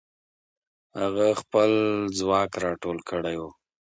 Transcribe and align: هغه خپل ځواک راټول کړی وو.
هغه 0.99 1.27
خپل 1.41 1.71
ځواک 2.17 2.51
راټول 2.65 2.97
کړی 3.09 3.35
وو. 3.41 3.49